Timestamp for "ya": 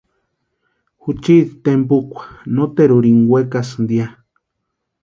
4.01-4.07